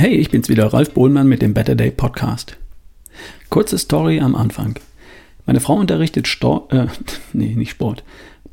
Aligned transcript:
Hey, 0.00 0.14
ich 0.14 0.30
bin's 0.30 0.48
wieder, 0.48 0.72
Ralf 0.72 0.94
Bohlmann 0.94 1.26
mit 1.26 1.42
dem 1.42 1.54
Better 1.54 1.74
Day 1.74 1.90
Podcast. 1.90 2.56
Kurze 3.50 3.76
Story 3.78 4.20
am 4.20 4.36
Anfang. 4.36 4.78
Meine 5.44 5.58
Frau 5.58 5.74
unterrichtet 5.74 6.28
Stor 6.28 6.72
äh, 6.72 6.86
nee, 7.32 7.56
nicht 7.56 7.72
Sport. 7.72 8.04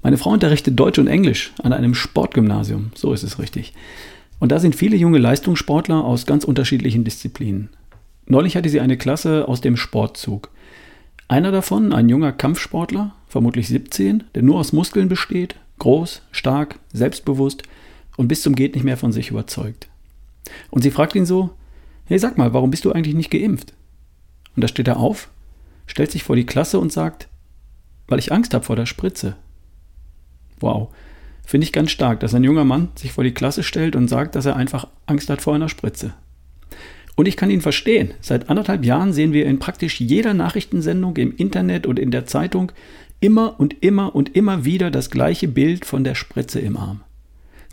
Meine 0.02 0.18
Frau 0.18 0.32
unterrichtet 0.32 0.80
Deutsch 0.80 0.98
und 0.98 1.06
Englisch 1.06 1.54
an 1.62 1.72
einem 1.72 1.94
Sportgymnasium, 1.94 2.90
so 2.96 3.14
ist 3.14 3.22
es 3.22 3.38
richtig. 3.38 3.74
Und 4.40 4.52
da 4.52 4.58
sind 4.58 4.76
viele 4.76 4.98
junge 4.98 5.20
Leistungssportler 5.20 6.04
aus 6.04 6.26
ganz 6.26 6.46
unterschiedlichen 6.46 7.04
Disziplinen. 7.04 7.70
Neulich 8.26 8.58
hatte 8.58 8.70
sie 8.70 8.80
eine 8.80 8.98
Klasse 8.98 9.48
aus 9.48 9.62
dem 9.62 9.78
Sportzug. 9.78 10.50
Einer 11.28 11.52
davon, 11.52 11.94
ein 11.94 12.10
junger 12.10 12.32
Kampfsportler, 12.32 13.14
vermutlich 13.28 13.68
17, 13.68 14.24
der 14.34 14.42
nur 14.42 14.58
aus 14.58 14.74
Muskeln 14.74 15.10
besteht, 15.10 15.58
groß, 15.78 16.24
stark, 16.32 16.80
selbstbewusst 16.92 17.62
und 18.18 18.30
bis 18.30 18.42
zum 18.42 18.56
geht 18.56 18.74
nicht 18.74 18.84
mehr 18.84 18.98
von 18.98 19.12
sich 19.12 19.30
überzeugt. 19.30 19.88
Und 20.72 20.84
sie 20.84 20.92
fragt 20.92 21.16
ihn 21.16 21.26
so, 21.26 21.52
hey 22.06 22.20
sag 22.20 22.38
mal, 22.38 22.54
warum 22.54 22.72
bist 22.72 22.86
du 22.86 22.92
eigentlich 22.92 23.16
nicht 23.16 23.32
geimpft? 23.32 23.74
Und 24.56 24.64
da 24.64 24.68
steht 24.68 24.88
er 24.88 24.98
auf, 24.98 25.30
stellt 25.88 26.12
sich 26.12 26.24
vor 26.24 26.36
die 26.36 26.46
Klasse 26.46 26.80
und 26.80 26.92
sagt, 26.92 27.28
weil 28.08 28.20
ich 28.20 28.32
Angst 28.32 28.54
habe 28.54 28.64
vor 28.64 28.76
der 28.76 28.86
Spritze. 28.86 29.36
Wow, 30.60 30.90
finde 31.46 31.66
ich 31.66 31.74
ganz 31.74 31.92
stark, 31.92 32.20
dass 32.20 32.34
ein 32.34 32.44
junger 32.44 32.64
Mann 32.64 32.90
sich 32.96 33.12
vor 33.12 33.24
die 33.24 33.34
Klasse 33.34 33.64
stellt 33.64 33.96
und 33.96 34.08
sagt, 34.08 34.36
dass 34.36 34.46
er 34.46 34.56
einfach 34.56 34.88
Angst 35.06 35.30
hat 35.30 35.42
vor 35.42 35.56
einer 35.56 35.70
Spritze. 35.70 36.14
Und 37.16 37.28
ich 37.28 37.38
kann 37.38 37.50
ihn 37.50 37.62
verstehen. 37.62 38.14
Seit 38.22 38.50
anderthalb 38.50 38.84
Jahren 38.86 39.14
sehen 39.14 39.32
wir 39.32 39.46
in 39.46 39.60
praktisch 39.60 40.02
jeder 40.02 40.34
Nachrichtensendung 40.34 41.16
im 41.18 41.36
Internet 41.36 41.88
und 41.88 41.98
in 41.98 42.12
der 42.12 42.26
Zeitung 42.26 42.72
immer 43.22 43.60
und 43.60 43.82
immer 43.84 44.16
und 44.16 44.36
immer 44.36 44.66
wieder 44.66 44.92
das 44.92 45.10
gleiche 45.10 45.48
Bild 45.48 45.86
von 45.86 46.04
der 46.04 46.16
Spritze 46.16 46.60
im 46.60 46.76
Arm. 46.76 47.02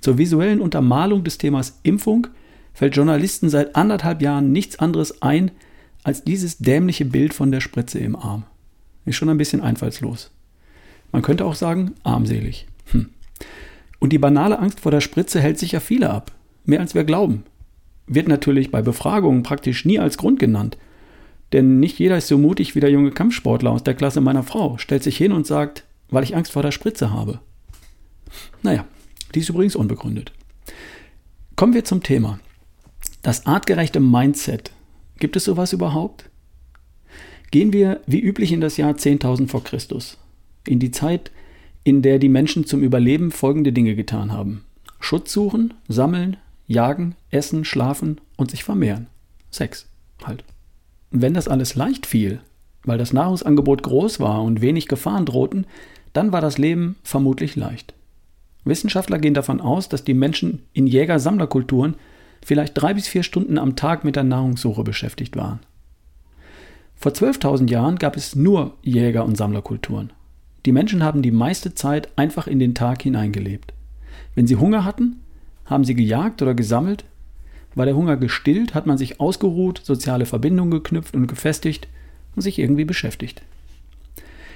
Zur 0.00 0.18
visuellen 0.18 0.60
Untermalung 0.60 1.24
des 1.24 1.38
Themas 1.38 1.80
Impfung 1.82 2.28
fällt 2.74 2.96
Journalisten 2.96 3.48
seit 3.48 3.76
anderthalb 3.76 4.22
Jahren 4.22 4.52
nichts 4.52 4.78
anderes 4.78 5.22
ein 5.22 5.50
als 6.04 6.24
dieses 6.24 6.58
dämliche 6.58 7.04
Bild 7.04 7.34
von 7.34 7.52
der 7.52 7.60
Spritze 7.60 7.98
im 7.98 8.16
Arm. 8.16 8.44
Ist 9.04 9.16
schon 9.16 9.28
ein 9.28 9.38
bisschen 9.38 9.60
einfallslos. 9.60 10.30
Man 11.10 11.22
könnte 11.22 11.44
auch 11.44 11.54
sagen, 11.54 11.92
armselig. 12.02 12.66
Hm. 12.90 13.10
Und 13.98 14.12
die 14.12 14.18
banale 14.18 14.58
Angst 14.58 14.80
vor 14.80 14.90
der 14.90 15.00
Spritze 15.00 15.40
hält 15.40 15.58
sich 15.58 15.72
ja 15.72 15.80
viele 15.80 16.10
ab. 16.10 16.32
Mehr 16.64 16.80
als 16.80 16.94
wir 16.94 17.04
glauben. 17.04 17.44
Wird 18.06 18.28
natürlich 18.28 18.70
bei 18.70 18.82
Befragungen 18.82 19.42
praktisch 19.42 19.84
nie 19.84 19.98
als 19.98 20.18
Grund 20.18 20.38
genannt. 20.38 20.78
Denn 21.52 21.80
nicht 21.80 21.98
jeder 21.98 22.16
ist 22.16 22.28
so 22.28 22.38
mutig 22.38 22.74
wie 22.74 22.80
der 22.80 22.90
junge 22.90 23.10
Kampfsportler 23.10 23.70
aus 23.70 23.84
der 23.84 23.94
Klasse 23.94 24.20
meiner 24.20 24.42
Frau, 24.42 24.78
stellt 24.78 25.02
sich 25.02 25.16
hin 25.16 25.32
und 25.32 25.46
sagt, 25.46 25.84
weil 26.08 26.24
ich 26.24 26.34
Angst 26.34 26.52
vor 26.52 26.62
der 26.62 26.72
Spritze 26.72 27.10
habe. 27.10 27.40
Naja, 28.62 28.86
die 29.34 29.40
ist 29.40 29.50
übrigens 29.50 29.76
unbegründet. 29.76 30.32
Kommen 31.56 31.74
wir 31.74 31.84
zum 31.84 32.02
Thema. 32.02 32.38
Das 33.22 33.46
artgerechte 33.46 34.00
Mindset. 34.00 34.72
Gibt 35.20 35.36
es 35.36 35.44
sowas 35.44 35.72
überhaupt? 35.72 36.28
Gehen 37.52 37.72
wir 37.72 38.00
wie 38.04 38.20
üblich 38.20 38.50
in 38.50 38.60
das 38.60 38.76
Jahr 38.76 38.94
10.000 38.94 39.46
vor 39.46 39.62
Christus. 39.62 40.18
In 40.66 40.80
die 40.80 40.90
Zeit, 40.90 41.30
in 41.84 42.02
der 42.02 42.18
die 42.18 42.28
Menschen 42.28 42.66
zum 42.66 42.82
Überleben 42.82 43.30
folgende 43.30 43.72
Dinge 43.72 43.94
getan 43.94 44.32
haben. 44.32 44.64
Schutz 44.98 45.32
suchen, 45.32 45.72
sammeln, 45.86 46.36
jagen, 46.66 47.14
essen, 47.30 47.64
schlafen 47.64 48.20
und 48.36 48.50
sich 48.50 48.64
vermehren. 48.64 49.06
Sex 49.52 49.86
halt. 50.24 50.42
Wenn 51.12 51.34
das 51.34 51.46
alles 51.46 51.76
leicht 51.76 52.06
fiel, 52.06 52.40
weil 52.82 52.98
das 52.98 53.12
Nahrungsangebot 53.12 53.84
groß 53.84 54.18
war 54.18 54.42
und 54.42 54.60
wenig 54.60 54.88
Gefahren 54.88 55.26
drohten, 55.26 55.66
dann 56.12 56.32
war 56.32 56.40
das 56.40 56.58
Leben 56.58 56.96
vermutlich 57.04 57.54
leicht. 57.54 57.94
Wissenschaftler 58.64 59.20
gehen 59.20 59.34
davon 59.34 59.60
aus, 59.60 59.88
dass 59.88 60.02
die 60.02 60.14
Menschen 60.14 60.62
in 60.72 60.88
Jäger-Sammlerkulturen 60.88 61.94
vielleicht 62.44 62.80
drei 62.80 62.94
bis 62.94 63.08
vier 63.08 63.22
Stunden 63.22 63.58
am 63.58 63.76
Tag 63.76 64.04
mit 64.04 64.16
der 64.16 64.24
Nahrungssuche 64.24 64.82
beschäftigt 64.82 65.36
waren. 65.36 65.60
Vor 66.96 67.12
12.000 67.12 67.70
Jahren 67.70 67.96
gab 67.96 68.16
es 68.16 68.36
nur 68.36 68.74
Jäger- 68.82 69.24
und 69.24 69.36
Sammlerkulturen. 69.36 70.12
Die 70.66 70.72
Menschen 70.72 71.02
haben 71.02 71.22
die 71.22 71.32
meiste 71.32 71.74
Zeit 71.74 72.08
einfach 72.16 72.46
in 72.46 72.60
den 72.60 72.74
Tag 72.74 73.02
hineingelebt. 73.02 73.72
Wenn 74.34 74.46
sie 74.46 74.56
Hunger 74.56 74.84
hatten, 74.84 75.20
haben 75.64 75.84
sie 75.84 75.94
gejagt 75.94 76.42
oder 76.42 76.54
gesammelt. 76.54 77.04
War 77.74 77.86
der 77.86 77.96
Hunger 77.96 78.16
gestillt, 78.16 78.74
hat 78.74 78.86
man 78.86 78.98
sich 78.98 79.20
ausgeruht, 79.20 79.80
soziale 79.82 80.26
Verbindungen 80.26 80.70
geknüpft 80.70 81.14
und 81.14 81.26
gefestigt 81.26 81.88
und 82.36 82.42
sich 82.42 82.58
irgendwie 82.58 82.84
beschäftigt. 82.84 83.42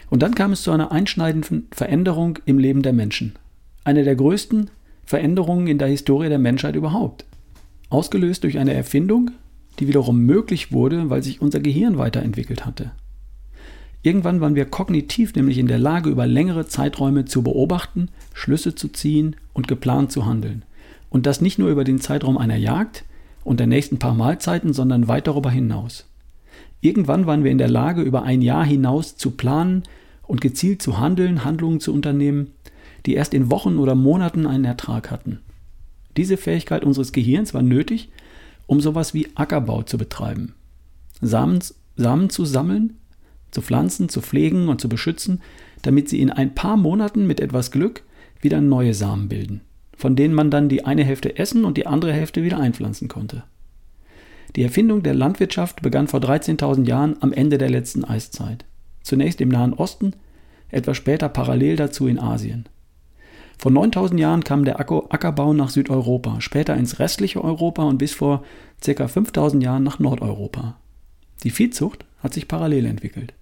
Und 0.08 0.22
dann 0.22 0.34
kam 0.34 0.52
es 0.52 0.62
zu 0.62 0.70
einer 0.70 0.92
einschneidenden 0.92 1.66
Veränderung 1.72 2.38
im 2.44 2.58
Leben 2.58 2.82
der 2.82 2.92
Menschen. 2.92 3.34
Eine 3.82 4.04
der 4.04 4.14
größten 4.14 4.70
Veränderungen 5.04 5.66
in 5.66 5.78
der 5.78 5.88
Historie 5.88 6.28
der 6.28 6.38
Menschheit 6.38 6.76
überhaupt 6.76 7.24
ausgelöst 7.88 8.44
durch 8.44 8.58
eine 8.58 8.74
Erfindung, 8.74 9.30
die 9.78 9.88
wiederum 9.88 10.20
möglich 10.20 10.72
wurde, 10.72 11.10
weil 11.10 11.22
sich 11.22 11.40
unser 11.40 11.60
Gehirn 11.60 11.98
weiterentwickelt 11.98 12.64
hatte. 12.64 12.92
Irgendwann 14.02 14.40
waren 14.40 14.54
wir 14.54 14.66
kognitiv 14.66 15.34
nämlich 15.34 15.58
in 15.58 15.66
der 15.66 15.78
Lage, 15.78 16.10
über 16.10 16.26
längere 16.26 16.66
Zeiträume 16.66 17.24
zu 17.24 17.42
beobachten, 17.42 18.08
Schlüsse 18.34 18.74
zu 18.74 18.88
ziehen 18.88 19.36
und 19.52 19.66
geplant 19.66 20.12
zu 20.12 20.26
handeln. 20.26 20.64
Und 21.10 21.26
das 21.26 21.40
nicht 21.40 21.58
nur 21.58 21.70
über 21.70 21.82
den 21.82 22.00
Zeitraum 22.00 22.38
einer 22.38 22.56
Jagd 22.56 23.04
und 23.42 23.58
der 23.58 23.66
nächsten 23.66 23.98
paar 23.98 24.14
Mahlzeiten, 24.14 24.72
sondern 24.72 25.08
weit 25.08 25.26
darüber 25.26 25.50
hinaus. 25.50 26.06
Irgendwann 26.80 27.26
waren 27.26 27.42
wir 27.42 27.50
in 27.50 27.58
der 27.58 27.68
Lage, 27.68 28.02
über 28.02 28.22
ein 28.22 28.42
Jahr 28.42 28.64
hinaus 28.64 29.16
zu 29.16 29.32
planen 29.32 29.82
und 30.22 30.40
gezielt 30.40 30.82
zu 30.82 30.98
handeln, 30.98 31.44
Handlungen 31.44 31.80
zu 31.80 31.92
unternehmen, 31.92 32.52
die 33.06 33.14
erst 33.14 33.34
in 33.34 33.50
Wochen 33.50 33.78
oder 33.78 33.94
Monaten 33.94 34.46
einen 34.46 34.64
Ertrag 34.64 35.10
hatten. 35.10 35.40
Diese 36.16 36.36
Fähigkeit 36.36 36.84
unseres 36.84 37.12
Gehirns 37.12 37.54
war 37.54 37.62
nötig, 37.62 38.10
um 38.66 38.80
sowas 38.80 39.14
wie 39.14 39.28
Ackerbau 39.34 39.82
zu 39.82 39.98
betreiben. 39.98 40.54
Samen, 41.20 41.60
Samen 41.96 42.30
zu 42.30 42.44
sammeln, 42.44 42.98
zu 43.50 43.62
pflanzen, 43.62 44.08
zu 44.08 44.20
pflegen 44.20 44.68
und 44.68 44.80
zu 44.80 44.88
beschützen, 44.88 45.40
damit 45.82 46.08
sie 46.08 46.20
in 46.20 46.30
ein 46.30 46.54
paar 46.54 46.76
Monaten 46.76 47.26
mit 47.26 47.40
etwas 47.40 47.70
Glück 47.70 48.02
wieder 48.40 48.60
neue 48.60 48.94
Samen 48.94 49.28
bilden, 49.28 49.60
von 49.96 50.16
denen 50.16 50.34
man 50.34 50.50
dann 50.50 50.68
die 50.68 50.84
eine 50.84 51.04
Hälfte 51.04 51.38
essen 51.38 51.64
und 51.64 51.76
die 51.76 51.86
andere 51.86 52.12
Hälfte 52.12 52.42
wieder 52.42 52.58
einpflanzen 52.58 53.08
konnte. 53.08 53.44
Die 54.56 54.62
Erfindung 54.62 55.02
der 55.02 55.14
Landwirtschaft 55.14 55.82
begann 55.82 56.08
vor 56.08 56.20
13.000 56.20 56.86
Jahren 56.86 57.16
am 57.20 57.32
Ende 57.32 57.58
der 57.58 57.70
letzten 57.70 58.04
Eiszeit. 58.04 58.64
Zunächst 59.02 59.40
im 59.40 59.48
Nahen 59.48 59.74
Osten, 59.74 60.12
etwas 60.70 60.96
später 60.96 61.28
parallel 61.28 61.76
dazu 61.76 62.08
in 62.08 62.18
Asien. 62.18 62.66
Vor 63.58 63.72
9000 63.72 64.20
Jahren 64.20 64.44
kam 64.44 64.64
der 64.64 64.78
Ackerbau 64.78 65.52
nach 65.52 65.70
Südeuropa, 65.70 66.40
später 66.40 66.76
ins 66.76 66.98
restliche 66.98 67.42
Europa 67.42 67.82
und 67.82 67.98
bis 67.98 68.12
vor 68.12 68.44
ca. 68.84 69.08
5000 69.08 69.62
Jahren 69.62 69.82
nach 69.82 69.98
Nordeuropa. 69.98 70.76
Die 71.42 71.50
Viehzucht 71.50 72.04
hat 72.22 72.34
sich 72.34 72.48
parallel 72.48 72.86
entwickelt. 72.86 73.32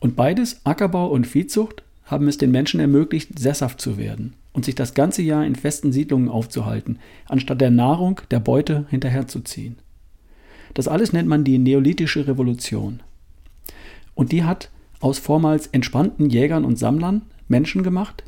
Und 0.00 0.16
beides, 0.16 0.60
Ackerbau 0.64 1.08
und 1.08 1.26
Viehzucht, 1.26 1.82
haben 2.04 2.28
es 2.28 2.38
den 2.38 2.50
Menschen 2.50 2.80
ermöglicht, 2.80 3.38
sesshaft 3.38 3.80
zu 3.80 3.96
werden 3.96 4.34
und 4.52 4.64
sich 4.64 4.74
das 4.74 4.94
ganze 4.94 5.22
Jahr 5.22 5.44
in 5.44 5.56
festen 5.56 5.92
Siedlungen 5.92 6.28
aufzuhalten, 6.28 6.98
anstatt 7.26 7.60
der 7.60 7.70
Nahrung, 7.70 8.20
der 8.30 8.40
Beute 8.40 8.86
hinterherzuziehen. 8.90 9.76
Das 10.74 10.88
alles 10.88 11.12
nennt 11.12 11.28
man 11.28 11.44
die 11.44 11.58
Neolithische 11.58 12.26
Revolution. 12.26 13.00
Und 14.14 14.32
die 14.32 14.44
hat 14.44 14.70
aus 15.00 15.18
vormals 15.18 15.66
entspannten 15.68 16.30
Jägern 16.30 16.64
und 16.64 16.78
Sammlern 16.78 17.22
Menschen 17.48 17.82
gemacht, 17.82 18.24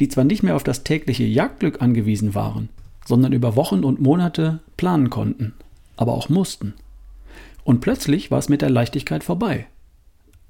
die 0.00 0.08
zwar 0.08 0.24
nicht 0.24 0.42
mehr 0.42 0.56
auf 0.56 0.64
das 0.64 0.84
tägliche 0.84 1.24
Jagdglück 1.24 1.82
angewiesen 1.82 2.34
waren, 2.34 2.68
sondern 3.04 3.32
über 3.32 3.56
Wochen 3.56 3.84
und 3.84 4.00
Monate 4.00 4.60
planen 4.76 5.10
konnten, 5.10 5.54
aber 5.96 6.14
auch 6.14 6.28
mussten. 6.28 6.74
Und 7.64 7.80
plötzlich 7.80 8.30
war 8.30 8.38
es 8.38 8.48
mit 8.48 8.62
der 8.62 8.70
Leichtigkeit 8.70 9.24
vorbei. 9.24 9.66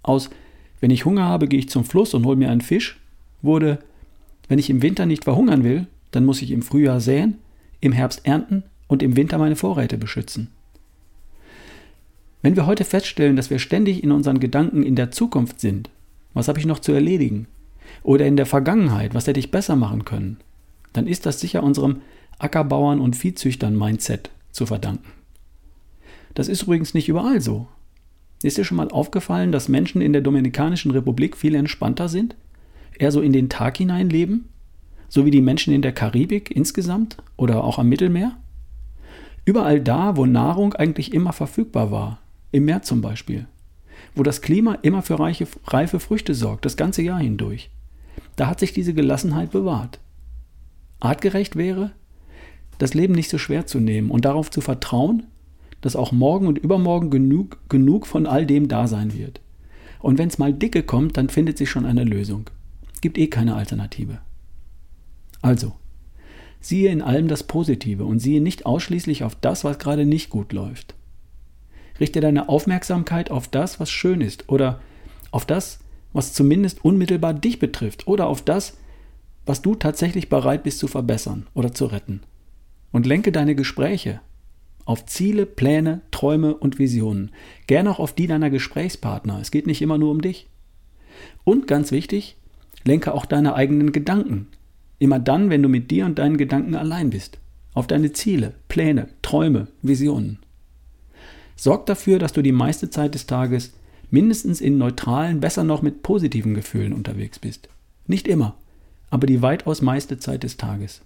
Aus 0.02 0.30
wenn 0.80 0.90
ich 0.90 1.04
Hunger 1.04 1.24
habe, 1.24 1.48
gehe 1.48 1.58
ich 1.58 1.68
zum 1.68 1.84
Fluss 1.84 2.14
und 2.14 2.26
hole 2.26 2.36
mir 2.36 2.50
einen 2.50 2.60
Fisch, 2.60 3.00
wurde 3.42 3.78
wenn 4.48 4.58
ich 4.58 4.70
im 4.70 4.82
Winter 4.82 5.06
nicht 5.06 5.24
verhungern 5.24 5.64
will, 5.64 5.86
dann 6.10 6.24
muss 6.24 6.42
ich 6.42 6.50
im 6.50 6.62
Frühjahr 6.62 7.00
säen, 7.00 7.38
im 7.80 7.92
Herbst 7.92 8.20
ernten 8.24 8.62
und 8.86 9.02
im 9.02 9.16
Winter 9.16 9.38
meine 9.38 9.56
Vorräte 9.56 9.98
beschützen. 9.98 10.48
Wenn 12.42 12.54
wir 12.54 12.66
heute 12.66 12.84
feststellen, 12.84 13.36
dass 13.36 13.50
wir 13.50 13.58
ständig 13.58 14.04
in 14.04 14.12
unseren 14.12 14.38
Gedanken 14.38 14.82
in 14.82 14.94
der 14.94 15.10
Zukunft 15.10 15.60
sind, 15.60 15.90
was 16.32 16.48
habe 16.48 16.60
ich 16.60 16.66
noch 16.66 16.78
zu 16.78 16.92
erledigen? 16.92 17.48
Oder 18.02 18.26
in 18.26 18.36
der 18.36 18.46
Vergangenheit, 18.46 19.14
was 19.14 19.26
hätte 19.26 19.40
ich 19.40 19.50
besser 19.50 19.76
machen 19.76 20.04
können, 20.04 20.38
dann 20.92 21.06
ist 21.06 21.26
das 21.26 21.40
sicher 21.40 21.62
unserem 21.62 22.00
Ackerbauern 22.38 23.00
und 23.00 23.16
Viehzüchtern-Mindset 23.16 24.30
zu 24.50 24.66
verdanken. 24.66 25.12
Das 26.34 26.48
ist 26.48 26.62
übrigens 26.62 26.94
nicht 26.94 27.08
überall 27.08 27.40
so. 27.40 27.68
Ist 28.42 28.58
dir 28.58 28.64
schon 28.64 28.76
mal 28.76 28.90
aufgefallen, 28.90 29.52
dass 29.52 29.68
Menschen 29.68 30.02
in 30.02 30.12
der 30.12 30.22
Dominikanischen 30.22 30.90
Republik 30.90 31.36
viel 31.36 31.54
entspannter 31.54 32.08
sind? 32.08 32.36
Eher 32.98 33.10
so 33.10 33.20
in 33.22 33.32
den 33.32 33.48
Tag 33.48 33.78
hinein 33.78 34.10
leben? 34.10 34.48
So 35.08 35.24
wie 35.24 35.30
die 35.30 35.40
Menschen 35.40 35.72
in 35.72 35.82
der 35.82 35.92
Karibik 35.92 36.50
insgesamt 36.54 37.16
oder 37.36 37.64
auch 37.64 37.78
am 37.78 37.88
Mittelmeer? 37.88 38.36
Überall 39.46 39.80
da, 39.80 40.16
wo 40.16 40.26
Nahrung 40.26 40.74
eigentlich 40.74 41.14
immer 41.14 41.32
verfügbar 41.32 41.90
war, 41.90 42.18
im 42.52 42.64
Meer 42.64 42.82
zum 42.82 43.00
Beispiel, 43.00 43.46
wo 44.14 44.22
das 44.22 44.42
Klima 44.42 44.74
immer 44.82 45.02
für 45.02 45.18
reiche, 45.18 45.46
reife 45.66 46.00
Früchte 46.00 46.34
sorgt, 46.34 46.64
das 46.64 46.76
ganze 46.76 47.02
Jahr 47.02 47.20
hindurch, 47.20 47.70
da 48.36 48.48
hat 48.48 48.60
sich 48.60 48.72
diese 48.72 48.94
Gelassenheit 48.94 49.50
bewahrt. 49.50 50.00
Artgerecht 51.00 51.56
wäre, 51.56 51.92
das 52.78 52.94
Leben 52.94 53.14
nicht 53.14 53.30
so 53.30 53.38
schwer 53.38 53.66
zu 53.66 53.80
nehmen 53.80 54.10
und 54.10 54.24
darauf 54.24 54.50
zu 54.50 54.60
vertrauen, 54.60 55.24
dass 55.80 55.96
auch 55.96 56.12
morgen 56.12 56.46
und 56.46 56.58
übermorgen 56.58 57.10
genug, 57.10 57.58
genug 57.68 58.06
von 58.06 58.26
all 58.26 58.46
dem 58.46 58.68
da 58.68 58.86
sein 58.86 59.14
wird. 59.14 59.40
Und 60.00 60.18
wenn 60.18 60.28
es 60.28 60.38
mal 60.38 60.52
dicke 60.52 60.82
kommt, 60.82 61.16
dann 61.16 61.28
findet 61.28 61.58
sich 61.58 61.70
schon 61.70 61.86
eine 61.86 62.04
Lösung. 62.04 62.50
Gibt 63.00 63.18
eh 63.18 63.28
keine 63.28 63.56
Alternative. 63.56 64.18
Also, 65.42 65.72
siehe 66.60 66.90
in 66.90 67.02
allem 67.02 67.28
das 67.28 67.44
Positive 67.44 68.04
und 68.04 68.18
siehe 68.18 68.40
nicht 68.40 68.66
ausschließlich 68.66 69.24
auf 69.24 69.34
das, 69.36 69.64
was 69.64 69.78
gerade 69.78 70.06
nicht 70.06 70.30
gut 70.30 70.52
läuft. 70.52 70.94
Richte 72.00 72.20
deine 72.20 72.48
Aufmerksamkeit 72.48 73.30
auf 73.30 73.48
das, 73.48 73.80
was 73.80 73.90
schön 73.90 74.20
ist 74.20 74.48
oder 74.48 74.80
auf 75.30 75.46
das, 75.46 75.80
was 76.16 76.32
zumindest 76.32 76.84
unmittelbar 76.84 77.34
dich 77.34 77.58
betrifft 77.58 78.06
oder 78.06 78.26
auf 78.26 78.42
das, 78.42 78.78
was 79.44 79.62
du 79.62 79.74
tatsächlich 79.74 80.28
bereit 80.28 80.62
bist 80.62 80.78
zu 80.78 80.88
verbessern 80.88 81.46
oder 81.54 81.72
zu 81.72 81.86
retten. 81.86 82.22
Und 82.90 83.06
lenke 83.06 83.32
deine 83.32 83.54
Gespräche 83.54 84.20
auf 84.86 85.04
Ziele, 85.04 85.46
Pläne, 85.46 86.00
Träume 86.12 86.54
und 86.54 86.78
Visionen. 86.78 87.32
Gern 87.66 87.88
auch 87.88 87.98
auf 87.98 88.14
die 88.14 88.26
deiner 88.26 88.50
Gesprächspartner. 88.50 89.40
Es 89.40 89.50
geht 89.50 89.66
nicht 89.66 89.82
immer 89.82 89.98
nur 89.98 90.10
um 90.12 90.22
dich. 90.22 90.48
Und 91.44 91.66
ganz 91.66 91.92
wichtig, 91.92 92.36
lenke 92.84 93.12
auch 93.12 93.26
deine 93.26 93.54
eigenen 93.54 93.92
Gedanken. 93.92 94.48
Immer 94.98 95.18
dann, 95.18 95.50
wenn 95.50 95.62
du 95.62 95.68
mit 95.68 95.90
dir 95.90 96.06
und 96.06 96.18
deinen 96.18 96.38
Gedanken 96.38 96.76
allein 96.76 97.10
bist. 97.10 97.38
Auf 97.74 97.86
deine 97.86 98.12
Ziele, 98.12 98.54
Pläne, 98.68 99.08
Träume, 99.22 99.66
Visionen. 99.82 100.38
Sorg 101.56 101.84
dafür, 101.86 102.18
dass 102.18 102.32
du 102.32 102.42
die 102.42 102.52
meiste 102.52 102.88
Zeit 102.88 103.14
des 103.14 103.26
Tages 103.26 103.74
mindestens 104.10 104.60
in 104.60 104.78
neutralen, 104.78 105.40
besser 105.40 105.64
noch 105.64 105.82
mit 105.82 106.02
positiven 106.02 106.54
Gefühlen 106.54 106.92
unterwegs 106.92 107.38
bist. 107.38 107.68
Nicht 108.06 108.28
immer, 108.28 108.54
aber 109.10 109.26
die 109.26 109.42
weitaus 109.42 109.82
meiste 109.82 110.18
Zeit 110.18 110.42
des 110.42 110.56
Tages. 110.56 111.02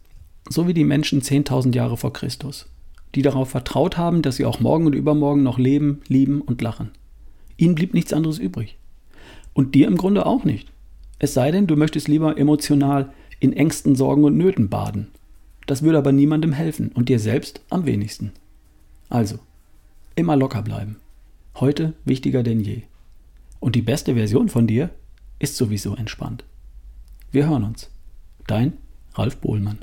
So 0.48 0.66
wie 0.66 0.74
die 0.74 0.84
Menschen 0.84 1.22
10.000 1.22 1.74
Jahre 1.74 1.96
vor 1.96 2.12
Christus 2.12 2.66
die 3.14 3.22
darauf 3.22 3.50
vertraut 3.50 3.96
haben, 3.96 4.22
dass 4.22 4.36
sie 4.36 4.44
auch 4.44 4.60
morgen 4.60 4.86
und 4.86 4.94
übermorgen 4.94 5.42
noch 5.42 5.58
leben, 5.58 6.00
lieben 6.08 6.40
und 6.40 6.62
lachen. 6.62 6.90
Ihnen 7.56 7.74
blieb 7.74 7.94
nichts 7.94 8.12
anderes 8.12 8.38
übrig. 8.38 8.76
Und 9.52 9.74
dir 9.74 9.88
im 9.88 9.96
Grunde 9.96 10.26
auch 10.26 10.44
nicht. 10.44 10.68
Es 11.18 11.34
sei 11.34 11.50
denn, 11.50 11.66
du 11.66 11.76
möchtest 11.76 12.08
lieber 12.08 12.38
emotional 12.38 13.12
in 13.40 13.52
Ängsten, 13.52 13.96
Sorgen 13.96 14.24
und 14.24 14.36
Nöten 14.36 14.68
baden. 14.68 15.08
Das 15.66 15.82
würde 15.82 15.98
aber 15.98 16.12
niemandem 16.12 16.52
helfen 16.52 16.90
und 16.92 17.08
dir 17.08 17.18
selbst 17.18 17.62
am 17.68 17.84
wenigsten. 17.84 18.32
Also, 19.08 19.38
immer 20.14 20.36
locker 20.36 20.62
bleiben. 20.62 20.96
Heute 21.56 21.94
wichtiger 22.04 22.42
denn 22.42 22.60
je. 22.60 22.82
Und 23.60 23.76
die 23.76 23.82
beste 23.82 24.14
Version 24.14 24.48
von 24.48 24.66
dir 24.66 24.90
ist 25.38 25.56
sowieso 25.56 25.94
entspannt. 25.94 26.44
Wir 27.30 27.48
hören 27.48 27.64
uns. 27.64 27.90
Dein 28.46 28.72
Ralf 29.14 29.36
Bohlmann. 29.36 29.78